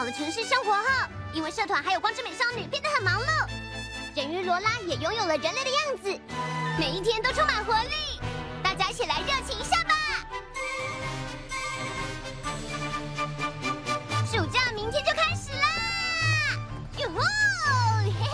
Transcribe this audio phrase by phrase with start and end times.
[0.00, 0.82] 往的城市生活后，
[1.34, 3.26] 因为社团还有光之美少女变得很忙碌，
[4.16, 6.18] 人鱼罗拉也拥有了人类的样子，
[6.78, 8.18] 每一天都充满活力。
[8.62, 9.94] 大家一起来热情一下吧！
[14.24, 15.66] 暑假明天就开始啦！
[16.96, 17.20] 哟吼，
[18.02, 18.26] 嘿嘿！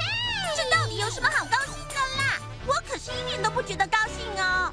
[0.56, 2.38] 这到底有什么好高兴的啦？
[2.64, 4.72] 我可是一点都不觉得高兴哦。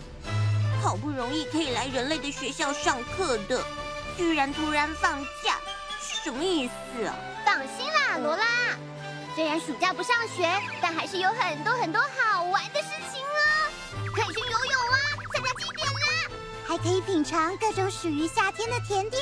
[0.83, 3.63] 好不容易可以来人类的学校上课的，
[4.15, 5.42] 居然突然放假，是
[6.23, 7.13] 什么意思啊？
[7.45, 8.45] 放心啦，罗拉。
[9.35, 10.49] 虽然暑假不上学，
[10.81, 14.07] 但还是有很多很多好玩的事情哦。
[14.15, 14.97] 可以去游泳啊，
[15.33, 16.29] 参加祭典啦，
[16.65, 19.21] 还可以品尝各种属于夏天的甜点，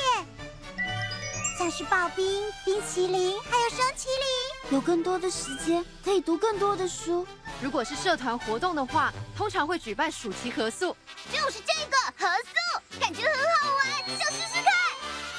[1.58, 2.24] 像是刨冰、
[2.64, 4.70] 冰淇淋，还有双淇淋。
[4.70, 7.26] 有更多的时间可以读更多的书。
[7.60, 10.96] 如果是社团活动的话，通常会举办暑期合宿。
[11.32, 14.71] 就是这个合宿，感觉很好玩，想试试看。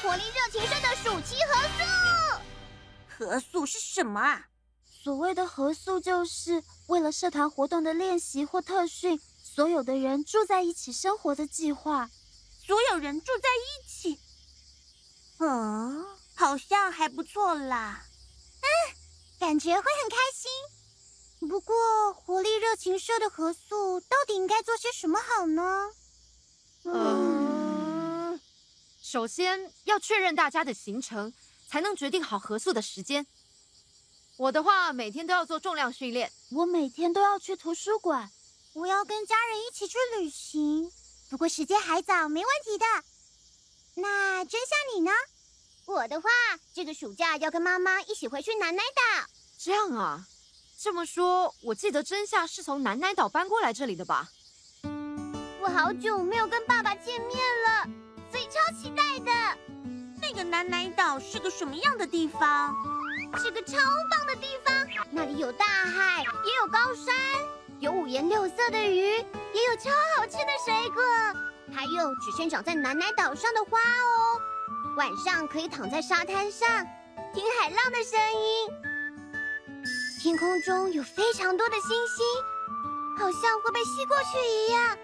[0.04, 2.38] 活力热情社的暑期合宿。
[3.08, 4.48] 合宿是什么啊？
[5.02, 12.10] 所谓的合宿，就是为了社团活动的练习或特训，所有的人住在一起生活的计划。
[12.68, 14.20] 所有人住在一起，
[15.40, 18.04] 嗯，好像还不错啦。
[18.60, 18.68] 嗯
[19.40, 21.50] 感觉会很开心。
[21.50, 25.90] 不过，活力热情社的合宿到底应该做些什么好呢？
[26.86, 27.53] 嗯，
[29.14, 31.32] 首先要确认大家的行程，
[31.68, 33.28] 才能决定好合宿的时间。
[34.38, 36.32] 我的话，每天都要做重量训练。
[36.50, 38.32] 我每天都要去图书馆。
[38.74, 40.92] 我要跟家人一起去旅行，
[41.30, 42.86] 不过时间还早，没问题的。
[44.02, 45.12] 那真夏你呢？
[45.86, 46.28] 我的话，
[46.74, 49.30] 这个暑假要跟妈妈一起回去南奶岛。
[49.60, 50.26] 这样啊，
[50.80, 54.30] 这么说，我记得真夏是从南奶岛搬过来这里的吧？
[55.62, 58.03] 我好久没有跟爸爸见面了，
[58.34, 59.32] 所以超期待的。
[60.20, 62.74] 那个南奶岛是个什么样的地方？
[63.38, 63.78] 是个超
[64.10, 64.74] 棒的地方，
[65.12, 67.14] 那里有大海，也有高山，
[67.80, 71.04] 有五颜六色的鱼，也有超好吃的水果，
[71.76, 74.42] 还有只生长在南奶岛上的花哦。
[74.98, 76.68] 晚上可以躺在沙滩上，
[77.36, 78.68] 听海浪的声音。
[80.24, 82.26] 天空中有非常多的星星，
[83.20, 84.98] 好像会被吸过去一样，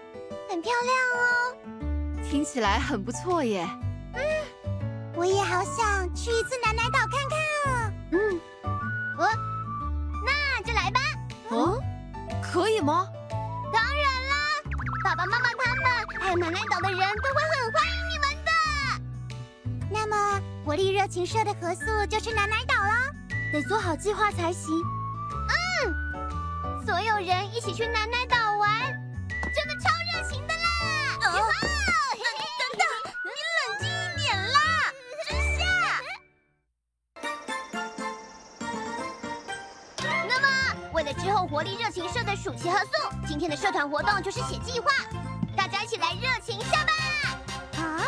[0.48, 1.79] 很漂亮哦。
[2.30, 3.68] 听起来很不错耶。
[4.14, 4.22] 嗯，
[5.16, 7.92] 我也好想去一次南奶岛看看啊。
[8.12, 8.40] 嗯，
[9.18, 9.28] 我、哦、
[10.24, 11.00] 那就来吧。
[11.48, 11.82] 哦，
[12.40, 13.08] 可以吗？
[13.72, 14.36] 当然啦，
[15.02, 18.50] 爸爸妈妈他们还有南奶岛的人都会很欢迎你们的。
[19.90, 23.12] 那么，活力热情社的合宿就是南奶岛了，
[23.52, 24.72] 得做好计划才行。
[25.82, 28.70] 嗯，所有人一起去南奶岛玩，
[41.50, 44.88] 活力热情社的暑期合宿，今天的社团活动就是写计划，
[45.56, 47.82] 大家一起来热情一下吧！
[47.82, 48.06] 啊！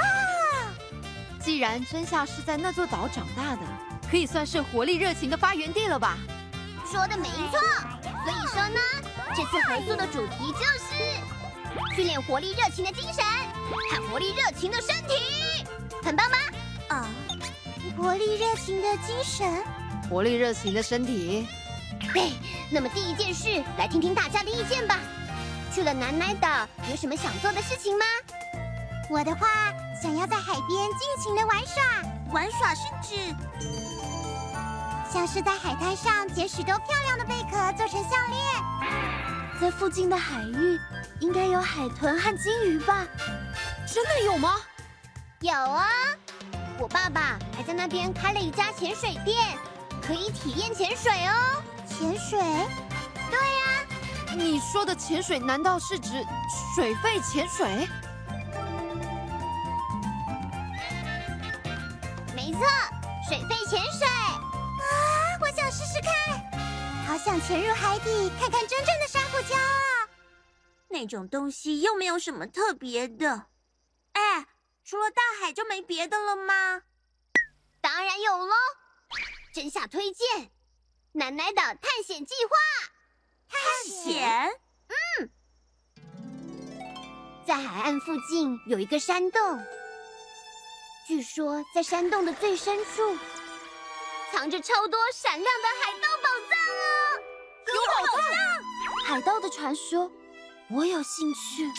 [1.41, 3.63] 既然真夏是在那座岛长大的，
[4.09, 6.17] 可以算是活力热情的发源地了吧？
[6.89, 7.59] 说的没错。
[8.25, 8.81] 所以说呢，
[9.35, 13.25] 这次合宿的主题就是训练活力热情的精神
[13.91, 15.67] 和活力热情的身体，
[16.05, 16.37] 很棒吗？
[16.91, 17.09] 啊，
[17.97, 19.65] 活力热情的精神，
[20.09, 21.49] 活力热情的身体。
[22.13, 22.33] 对，
[22.71, 24.99] 那么第一件事，来听听大家的意见吧。
[25.73, 28.05] 去了南奶岛，有什么想做的事情吗？
[29.09, 29.49] 我的话，
[30.01, 31.83] 想要在海边尽情的玩耍。
[32.33, 33.35] 玩耍是指
[35.13, 38.41] 像是在海滩上捡许多漂亮的贝壳做成项链。
[39.61, 40.79] 在附近的海域，
[41.21, 43.07] 应该有海豚和金鱼吧？
[43.87, 44.55] 真的有吗？
[45.41, 45.89] 有啊，
[46.79, 49.37] 我爸爸还在那边开了一家潜水店，
[50.01, 51.63] 可以体验潜水哦。
[52.03, 52.41] 潜水？
[53.31, 53.87] 对呀。
[54.35, 56.11] 你说的潜水难道是指
[56.75, 57.89] 水肺潜水？
[62.35, 62.61] 没错，
[63.29, 64.05] 水肺潜水。
[64.05, 70.09] 啊，我想试试看，好想潜入海底看看真正的珊瑚礁啊！
[70.89, 73.47] 那种东西又没有什么特别的。
[74.15, 74.45] 哎，
[74.85, 76.83] 除了大海就没别的了吗？
[77.81, 78.55] 当然有喽！
[79.55, 80.51] 真夏推荐
[81.23, 82.57] 奶奶岛探险计划。
[83.49, 84.51] 探险？
[84.89, 85.31] 嗯，
[87.47, 89.65] 在海岸附近有一个山洞，
[91.07, 93.17] 据说在山洞的最深处
[94.33, 97.23] 藏着超多闪亮的海盗宝藏哦！
[97.69, 99.05] 有宝藏！
[99.05, 100.11] 海盗的传说，
[100.71, 101.71] 我有兴趣。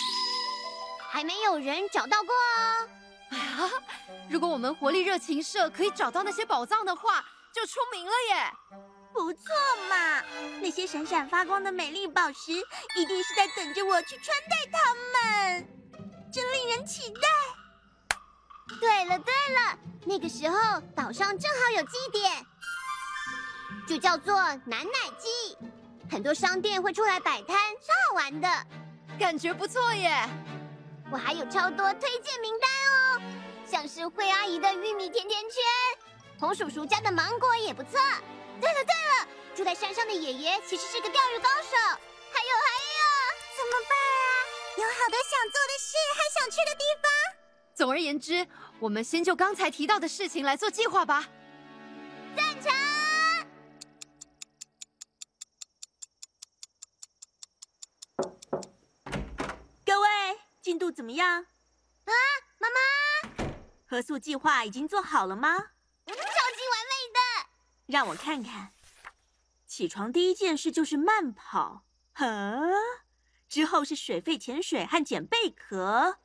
[1.10, 2.89] 还没有人找到过哦。
[3.31, 3.69] 哎呀，
[4.30, 8.54] 如果我们活力热情社可以找到那些宝藏的话，就出名了耶！
[9.13, 9.42] 不错
[9.89, 10.24] 嘛，
[10.60, 12.51] 那些闪闪发光的美丽宝石，
[12.98, 15.68] 一定是在等着我去穿戴它们，
[16.31, 17.21] 真令人期待。
[18.81, 22.45] 对了对了，那个时候岛上正好有祭典，
[23.88, 25.57] 就叫做南奶祭，
[26.10, 28.48] 很多商店会出来摆摊，超好玩的，
[29.19, 30.27] 感觉不错耶。
[31.12, 33.21] 我还有超多推荐名单哦，
[33.68, 35.62] 像是惠阿姨的玉米甜甜圈，
[36.39, 38.00] 红叔叔家的芒果也不错。
[38.61, 41.77] 对了对了，住在山上的爷爷其实是个钓鱼高手。
[42.31, 43.01] 还有还有，
[43.57, 44.25] 怎么办啊？
[44.77, 47.11] 有好多想做的事，还想去的地方。
[47.75, 48.47] 总而言之，
[48.79, 51.27] 我们先就刚才提到的事情来做计划吧。
[52.35, 52.71] 赞成。
[59.85, 60.07] 各位，
[60.61, 61.45] 进度怎么样？
[62.05, 62.13] 啊，
[62.57, 62.77] 妈妈，
[63.88, 65.71] 合宿计划已经做好了吗？
[67.94, 68.72] 让我看看，
[69.68, 72.25] 起床第一件事就是慢跑，呵，
[73.48, 76.18] 之后是水肺潜水和捡贝壳，啊，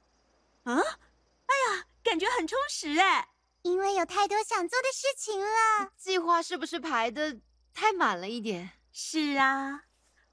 [0.64, 3.28] 哎呀，感觉很充实哎，
[3.60, 5.92] 因为有太多想做的事情了。
[5.94, 7.36] 计划是不是排的
[7.74, 8.70] 太满了一点？
[8.90, 9.84] 是啊，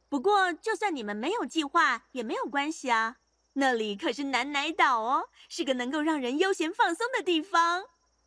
[0.07, 3.17] 不过就算你们没有计划也没有关系啊，
[3.51, 7.83] 那里可是南奶岛哦，是个能够让人悠闲放松的地方。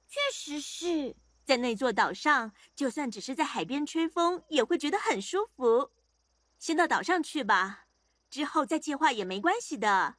[0.07, 1.17] 确实是。
[1.49, 5.91] 在那座岛上，就算只是在海边吹风，也会觉得很舒服。
[6.59, 7.87] 先到岛上去吧，
[8.29, 10.17] 之后再计划也没关系的。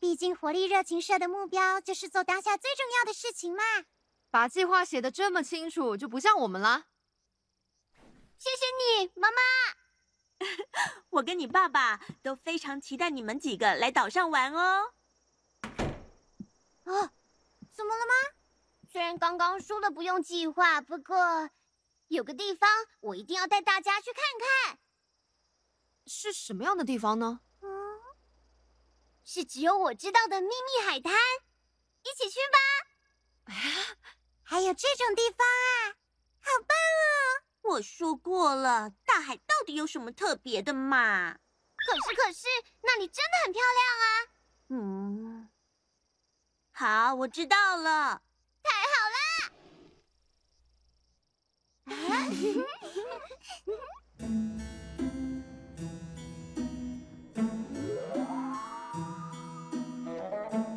[0.00, 3.62] 毕竟活力热情社的目标就是做当下最重要的事情嘛。
[4.28, 6.86] 把计划写的这么清楚，就不像我们了。
[8.36, 9.36] 谢谢你，妈妈。
[11.10, 14.94] 我跟你爸爸都非常期待你们几个来岛上玩哦。
[16.82, 17.10] 哦，
[17.70, 18.43] 怎么了吗？
[18.94, 21.50] 虽然刚刚说了不用计划，不过
[22.06, 22.70] 有个地方
[23.00, 24.78] 我一定要带大家去看看。
[26.06, 27.40] 是什么样的地方呢？
[27.60, 27.68] 嗯，
[29.24, 31.12] 是只有我知道的秘密海滩，
[32.04, 33.52] 一起去吧。
[33.52, 33.98] 啊，
[34.44, 35.98] 还有这种地方啊，
[36.38, 37.74] 好棒哦！
[37.74, 41.32] 我说过了，大海到底有什么特别的嘛？
[41.32, 42.46] 可是可是，
[42.82, 44.30] 那里真的很漂亮啊。
[44.68, 45.50] 嗯，
[46.70, 48.22] 好，我知道了。
[48.66, 49.52] 太好啦！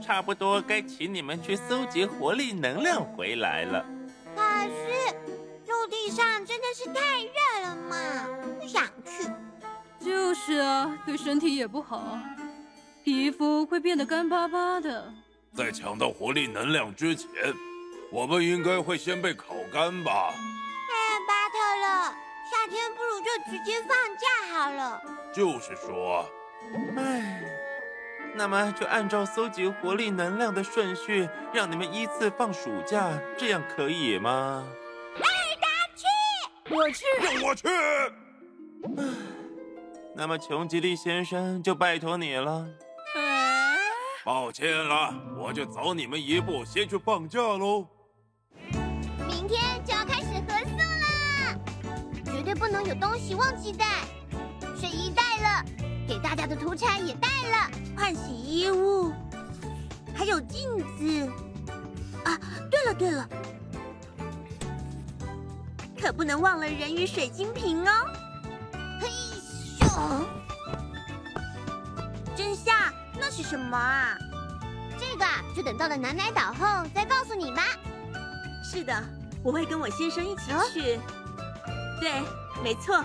[0.01, 3.85] 差不多该请你们去搜集活力能量回来了。
[4.35, 5.13] 可是
[5.67, 8.27] 陆地上真的是太热了嘛，
[8.59, 9.29] 不想去。
[9.99, 12.17] 就是啊，对身体也不好，
[13.03, 15.13] 皮肤会变得干巴巴的。
[15.53, 17.27] 在抢到活力能量之前，
[18.11, 20.33] 我们应该会先被烤干吧？
[23.49, 25.01] 直接放假好了。
[25.33, 26.29] 就是说，
[26.97, 27.41] 唉，
[28.35, 34.67] 那么就按照搜集活力能量的顺序，让你们依次放暑假，这样可以吗？
[35.15, 37.67] 艾尔达去，我去，让我去。
[38.97, 39.03] 唉，
[40.15, 42.67] 那么穷吉利先生就拜托你了。
[44.25, 47.87] 抱歉了，我就走你们一步，先去放假喽。
[52.57, 53.85] 不能有东西忘记带。
[54.79, 55.65] 睡衣带了，
[56.07, 59.13] 给大家的土产也带了，换洗衣物，
[60.15, 61.31] 还有镜子。
[62.23, 62.37] 啊，
[62.69, 63.27] 对了对了，
[65.99, 67.91] 可可不能忘了人鱼水晶瓶哦。
[69.01, 69.09] 嘿
[69.77, 70.25] 咻！
[72.33, 74.17] 真夏，那是什么啊？
[74.97, 77.63] 这个啊，就等到了南奶岛后再告诉你吧。
[78.63, 79.03] 是的，
[79.43, 80.95] 我会跟我先生一起去。
[80.95, 81.01] 哦、
[81.99, 82.23] 对，
[82.63, 83.03] 没错。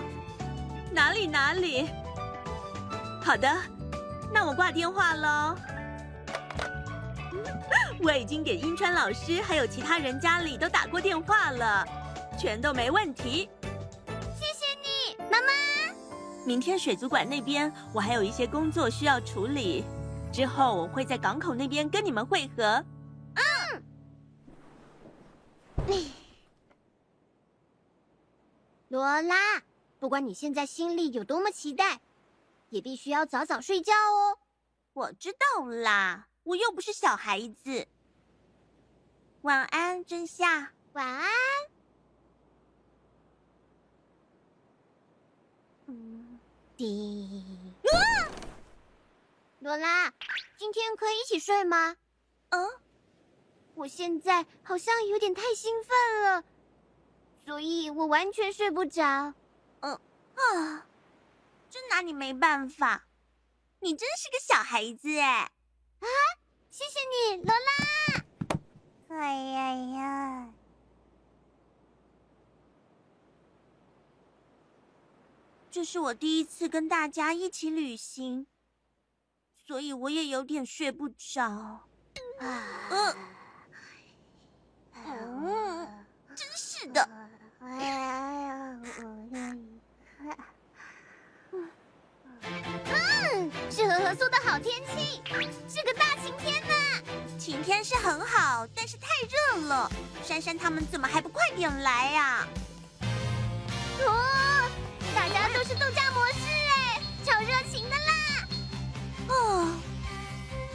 [0.91, 1.89] 哪里哪里？
[3.23, 3.49] 好的，
[4.31, 5.55] 那我挂电话喽。
[8.03, 11.87] 我已经给樱川老师还有其他人家里都打过电话了，
[12.37, 13.49] 全都没问题。
[14.35, 15.47] 谢谢你，妈妈。
[16.45, 19.85] 明天水族馆那边我还有一些工作需要处理，
[20.31, 22.83] 之后我会在港口那边跟你们会合。
[23.35, 23.81] 嗯。
[28.93, 29.63] 罗拉，
[29.97, 31.99] 不管你现在心里有多么期待，
[32.69, 34.37] 也必须要早早睡觉哦。
[34.93, 36.27] 我知道啦。
[36.43, 37.87] 我又不是小孩子。
[39.41, 40.73] 晚安，真夏。
[40.91, 41.31] 晚安。
[45.87, 46.39] 嗯，
[46.77, 47.43] 滴。
[47.91, 47.97] 啊！
[49.57, 50.13] 罗拉，
[50.55, 51.97] 今天可以一起睡吗？
[52.49, 52.69] 嗯。
[53.73, 56.43] 我现在好像有点太兴奋了，
[57.45, 59.33] 所以我完全睡不着。
[59.81, 59.93] 嗯
[60.35, 60.87] 啊，
[61.69, 63.05] 真拿你没办法。
[63.79, 65.51] 你真是个小孩子哎。
[65.99, 66.07] 啊！
[66.71, 66.99] 谢谢
[67.35, 68.59] 你，罗拉。
[69.09, 70.53] 哎呀呀！
[75.69, 78.47] 这是我第一次跟大家一起旅行，
[79.65, 81.43] 所以我也有点睡不着。
[81.43, 81.87] 啊，
[82.89, 83.15] 嗯，
[85.05, 87.07] 嗯，真是的。
[87.65, 88.77] 哎呀，
[92.91, 95.21] 嗯，是和合宿的好天气，
[95.69, 96.73] 是个大晴天呢。
[97.39, 99.89] 晴天是很好，但是太热了。
[100.23, 102.47] 珊珊他们怎么还不快点来呀？
[104.05, 104.69] 哦，
[105.15, 106.39] 大家都是度假模式
[106.75, 108.47] 哎，超热情的啦。
[109.29, 109.67] 哦，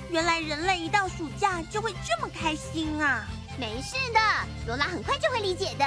[0.08, 3.26] 原来人类一到暑假就会这么开心啊！
[3.58, 4.20] 没事的，
[4.66, 5.84] 罗拉很快就会理解的。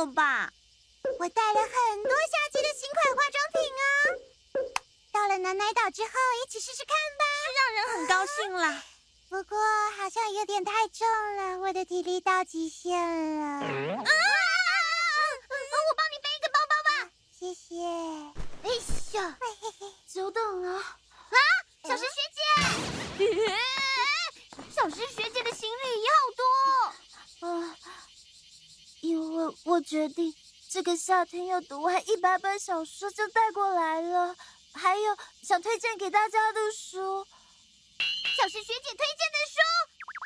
[0.00, 0.50] 了吧！
[1.18, 1.70] 我带了很
[2.02, 3.84] 多夏季的新款化妆品啊。
[5.12, 6.10] 到了南乃岛之后，
[6.42, 7.24] 一起试试看吧。
[7.44, 8.82] 是让人很高兴啦。
[9.28, 9.58] 不过
[9.98, 12.98] 好像有点太重了，我的体力到极限
[13.40, 13.46] 了。
[13.46, 13.60] 啊！
[13.62, 13.66] 我
[15.96, 16.90] 帮你背一个包包吧。
[17.38, 17.76] 谢谢。
[18.62, 18.70] 哎
[19.18, 19.36] 呀，
[20.06, 20.78] 久等了。
[20.78, 20.82] 啊，
[21.84, 22.08] 小石学
[23.18, 23.26] 姐！
[24.74, 26.42] 小石学姐的行李也好多。
[27.48, 27.76] 啊，
[29.00, 30.32] 因为我决定
[30.68, 34.36] 这个夏天要读完一百本小说，就带过来了。
[34.72, 37.26] 还有想推荐给大家的书，
[38.36, 39.58] 小石学姐推荐的书，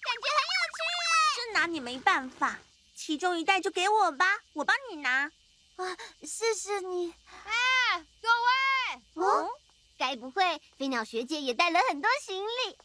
[0.04, 1.12] 感觉很有趣哎。
[1.36, 2.58] 真拿你没办法，
[2.94, 5.32] 其中一袋就给我吧，我帮你拿。
[5.76, 7.14] 啊，谢谢你。
[7.46, 9.48] 哎，各位，哦，
[9.96, 12.78] 该不会飞鸟学姐也带了很多行李？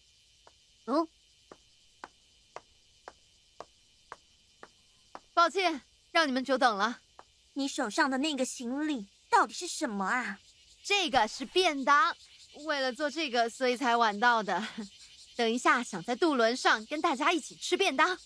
[0.86, 1.10] 哦。
[5.34, 5.82] 抱歉，
[6.20, 7.00] 让你们久等了。
[7.54, 10.38] 你手上的那个行李到底是什么啊？
[10.84, 12.14] 这个是便当，
[12.66, 14.68] 为了做这个，所以才晚到的。
[15.38, 18.06] 等一下，想在渡轮上跟大家一起吃便当。
[18.06, 18.20] 飞鸟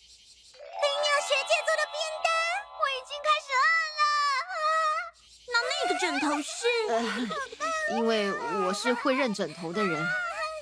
[1.21, 2.33] 学姐做的便当，
[2.81, 3.63] 我已经开始饿
[3.99, 4.01] 了
[4.49, 5.53] 啊！
[5.53, 6.65] 那那个枕头是？
[6.89, 8.31] 呃，因为
[8.65, 10.03] 我是会认枕头的人。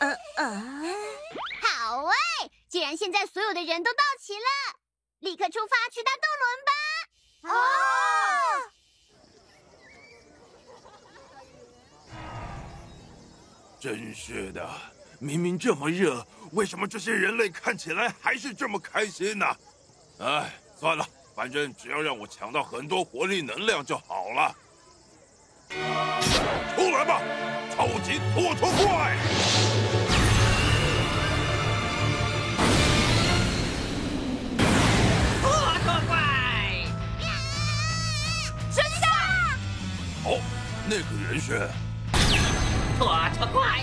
[0.01, 0.61] 呃呃，
[1.61, 2.13] 好哎，
[2.67, 4.41] 既然现在所有的人都到齐了。
[5.19, 6.71] 立刻出发去搭渡轮吧！
[7.43, 7.49] 哦，
[13.79, 14.69] 真是的，
[15.19, 19.45] 明明这么热，为什么这些人类看起来还是这么开心呢？
[20.19, 21.05] 哎，算了，
[21.35, 24.55] 反正只要让我抢到很多活力能量就好了。
[26.75, 27.21] 出来吧，
[27.75, 29.17] 超级拖车怪！
[40.93, 41.69] 那个人是
[42.99, 43.79] 拖车怪。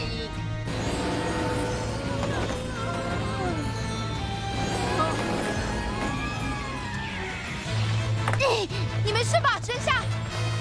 [8.37, 8.69] 你
[9.07, 10.03] 你没事吧，春夏？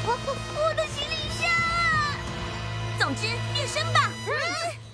[0.05, 0.17] 我
[0.55, 1.49] 我的行李箱。
[2.97, 3.23] 总之，
[3.53, 4.09] 变身吧。
[4.25, 4.86] 嗯。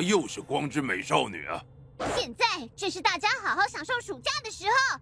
[0.00, 1.60] 么又是光之美少女啊？
[2.16, 4.98] 现在正是大家好好享受暑假的时候，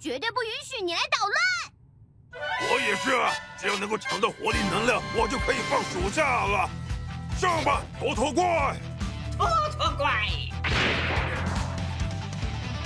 [0.00, 2.72] 绝对不允许你来捣乱。
[2.72, 6.68] 我也是啊，只要能够抢到活力能量，我就可以放暑假了。
[7.38, 8.76] 上吧，头头怪！
[9.38, 9.46] 头
[9.78, 10.10] 头怪！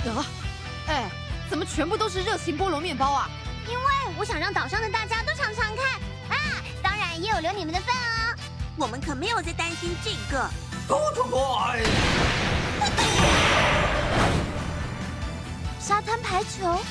[0.05, 0.25] 啊，
[0.85, 1.09] 哎，
[1.49, 3.27] 怎么全部都是热情菠萝面包啊？
[3.67, 3.85] 因为
[4.19, 5.83] 我想让岛上的大家都尝尝看
[6.29, 8.35] 啊，当然也有留你们的份哦。
[8.77, 10.47] 我们可没有在担心这个。
[10.89, 11.83] 头头怪！
[15.79, 16.81] 沙滩排球，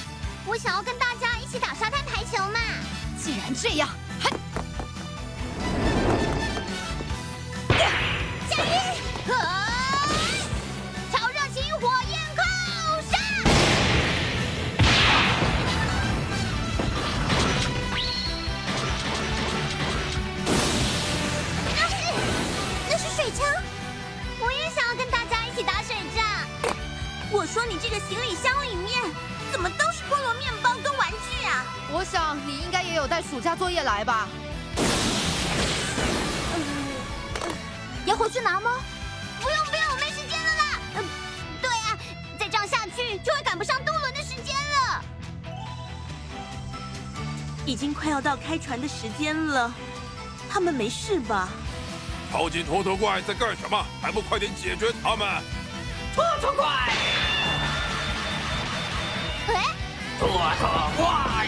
[0.46, 2.61] 我想要跟大家一起打沙滩排球嘛。
[3.20, 3.88] 既然这样，
[4.20, 4.30] 还
[8.48, 8.56] 加
[9.26, 9.58] 油，啊！
[47.68, 49.70] 已经快要到开船的时间了，
[50.48, 51.50] 他们没事吧？
[52.33, 53.85] 超级拖拖怪在干什么？
[54.00, 55.28] 还不快点解决他们！
[56.14, 56.66] 拖拖怪！
[59.48, 59.64] 哎，
[60.18, 61.46] 拖拖怪！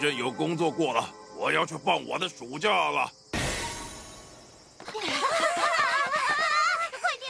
[0.00, 3.12] 正有工作过了，我要去放我的暑假了。
[4.82, 5.12] 快点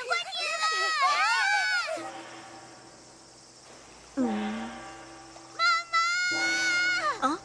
[0.07, 0.65] 快点啦！
[4.15, 4.71] 嗯，
[5.59, 7.27] 妈妈！
[7.29, 7.39] 啊，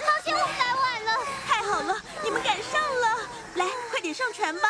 [0.00, 1.10] 抱歉，我们来晚了。
[1.46, 4.68] 太好了，你们赶上了，来，快点上船吧。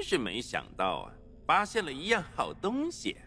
[0.00, 1.12] 真是没想到啊，
[1.46, 3.18] 发现了一样好东西。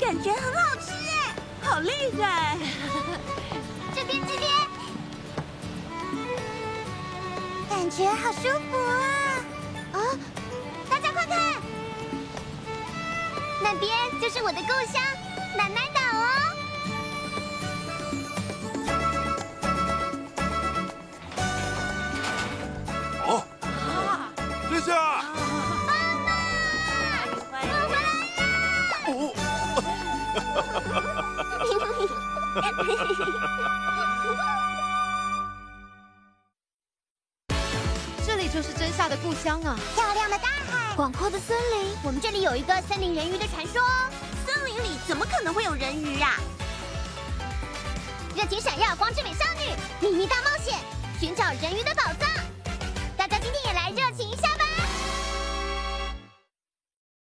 [0.00, 2.58] 感觉很好吃哎，好厉害！
[3.94, 4.50] 这边这边，
[7.68, 9.44] 感觉好舒服啊！
[9.92, 9.98] 啊，
[10.90, 11.62] 大家快看，
[13.62, 13.88] 那边
[14.20, 15.00] 就是我的故乡
[15.56, 16.56] 奶奶岛哦。
[39.70, 39.78] 啊！
[39.94, 44.10] 漂亮的大海，广阔的森林，我们这里有一个森林人鱼的传说哦。
[44.44, 46.40] 森林里怎么可能会有人鱼啊？
[48.34, 50.76] 热情闪耀光之美少女，秘密大冒险，
[51.20, 52.28] 寻找人鱼的宝藏。
[53.16, 54.49] 大家今天也来热情一下。